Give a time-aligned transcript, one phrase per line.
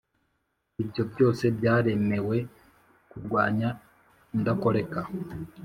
[0.83, 2.37] Ibyo byose byaremewe
[3.09, 3.69] kurwanya
[4.35, 4.99] indakoreka,